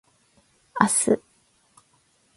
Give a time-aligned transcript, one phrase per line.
[0.81, 1.21] 明日